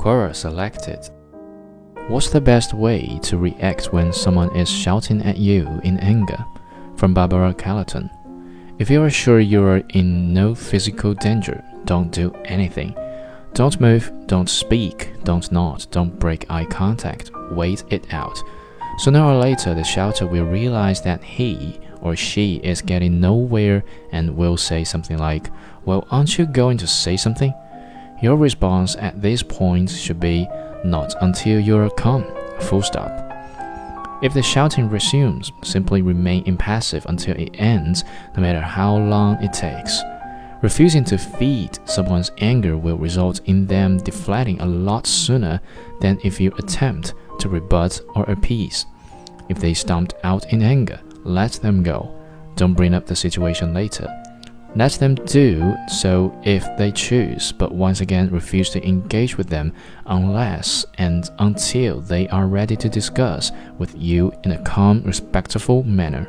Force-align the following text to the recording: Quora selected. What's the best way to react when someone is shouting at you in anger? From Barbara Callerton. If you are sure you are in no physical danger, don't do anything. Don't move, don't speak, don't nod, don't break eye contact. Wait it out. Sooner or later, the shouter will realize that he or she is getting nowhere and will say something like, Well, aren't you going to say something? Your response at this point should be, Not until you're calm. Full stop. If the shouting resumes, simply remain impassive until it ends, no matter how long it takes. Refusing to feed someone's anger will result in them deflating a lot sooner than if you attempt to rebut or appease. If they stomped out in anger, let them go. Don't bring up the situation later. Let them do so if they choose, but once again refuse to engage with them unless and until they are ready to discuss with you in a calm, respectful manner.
Quora 0.00 0.34
selected. 0.34 1.10
What's 2.08 2.30
the 2.30 2.40
best 2.40 2.72
way 2.72 3.18
to 3.24 3.36
react 3.36 3.92
when 3.92 4.14
someone 4.14 4.56
is 4.56 4.70
shouting 4.70 5.20
at 5.20 5.36
you 5.36 5.78
in 5.84 5.98
anger? 5.98 6.42
From 6.96 7.12
Barbara 7.12 7.52
Callerton. 7.52 8.08
If 8.78 8.88
you 8.88 9.02
are 9.02 9.10
sure 9.10 9.40
you 9.40 9.62
are 9.62 9.82
in 9.90 10.32
no 10.32 10.54
physical 10.54 11.12
danger, 11.12 11.62
don't 11.84 12.10
do 12.10 12.32
anything. 12.46 12.96
Don't 13.52 13.78
move, 13.78 14.10
don't 14.26 14.48
speak, 14.48 15.12
don't 15.24 15.52
nod, 15.52 15.86
don't 15.90 16.18
break 16.18 16.50
eye 16.50 16.64
contact. 16.64 17.30
Wait 17.50 17.84
it 17.90 18.10
out. 18.14 18.42
Sooner 19.00 19.22
or 19.22 19.36
later, 19.36 19.74
the 19.74 19.84
shouter 19.84 20.26
will 20.26 20.46
realize 20.46 21.02
that 21.02 21.22
he 21.22 21.78
or 22.00 22.16
she 22.16 22.56
is 22.64 22.80
getting 22.80 23.20
nowhere 23.20 23.84
and 24.12 24.34
will 24.34 24.56
say 24.56 24.82
something 24.82 25.18
like, 25.18 25.50
Well, 25.84 26.08
aren't 26.10 26.38
you 26.38 26.46
going 26.46 26.78
to 26.78 26.86
say 26.86 27.18
something? 27.18 27.52
Your 28.22 28.36
response 28.36 28.96
at 28.96 29.20
this 29.20 29.42
point 29.42 29.88
should 29.88 30.20
be, 30.20 30.46
Not 30.84 31.14
until 31.22 31.58
you're 31.58 31.88
calm. 31.90 32.24
Full 32.60 32.82
stop. 32.82 33.26
If 34.22 34.34
the 34.34 34.42
shouting 34.42 34.90
resumes, 34.90 35.50
simply 35.62 36.02
remain 36.02 36.44
impassive 36.46 37.06
until 37.08 37.34
it 37.36 37.54
ends, 37.54 38.04
no 38.36 38.42
matter 38.42 38.60
how 38.60 38.96
long 38.96 39.42
it 39.42 39.54
takes. 39.54 40.02
Refusing 40.62 41.04
to 41.04 41.16
feed 41.16 41.78
someone's 41.86 42.30
anger 42.38 42.76
will 42.76 42.98
result 42.98 43.40
in 43.46 43.66
them 43.66 43.96
deflating 43.96 44.60
a 44.60 44.66
lot 44.66 45.06
sooner 45.06 45.58
than 46.02 46.20
if 46.22 46.38
you 46.38 46.52
attempt 46.58 47.14
to 47.38 47.48
rebut 47.48 47.98
or 48.14 48.24
appease. 48.24 48.84
If 49.48 49.58
they 49.58 49.72
stomped 49.72 50.12
out 50.22 50.52
in 50.52 50.60
anger, 50.60 51.00
let 51.24 51.52
them 51.52 51.82
go. 51.82 52.14
Don't 52.56 52.74
bring 52.74 52.92
up 52.92 53.06
the 53.06 53.16
situation 53.16 53.72
later. 53.72 54.06
Let 54.76 54.92
them 54.92 55.16
do 55.16 55.74
so 55.88 56.32
if 56.44 56.64
they 56.78 56.92
choose, 56.92 57.50
but 57.52 57.74
once 57.74 58.00
again 58.00 58.30
refuse 58.30 58.70
to 58.70 58.86
engage 58.86 59.36
with 59.36 59.48
them 59.48 59.72
unless 60.06 60.86
and 60.94 61.28
until 61.40 62.00
they 62.00 62.28
are 62.28 62.46
ready 62.46 62.76
to 62.76 62.88
discuss 62.88 63.50
with 63.78 63.94
you 63.96 64.32
in 64.44 64.52
a 64.52 64.62
calm, 64.62 65.02
respectful 65.04 65.82
manner. 65.82 66.28